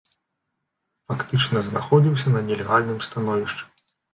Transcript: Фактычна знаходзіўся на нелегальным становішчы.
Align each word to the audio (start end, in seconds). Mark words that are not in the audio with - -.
Фактычна 1.11 1.63
знаходзіўся 1.69 2.27
на 2.37 2.41
нелегальным 2.51 2.99
становішчы. 3.11 3.63